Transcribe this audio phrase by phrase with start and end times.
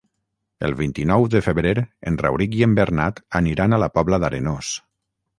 [0.67, 1.73] El vint-i-nou de febrer
[2.11, 4.71] en Rauric i en Bernat aniran a la Pobla d'Arenós.